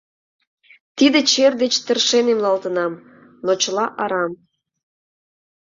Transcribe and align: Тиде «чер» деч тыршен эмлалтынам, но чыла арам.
Тиде 0.97 1.19
«чер» 1.31 1.53
деч 1.61 1.73
тыршен 1.85 2.25
эмлалтынам, 2.33 2.93
но 3.45 3.51
чыла 3.61 3.85
арам. 4.03 4.33